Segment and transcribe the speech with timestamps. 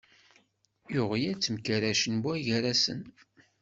[0.97, 3.01] Iɣyal temkerracen buygarasen.